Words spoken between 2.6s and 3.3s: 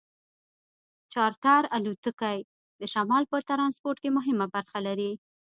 د شمال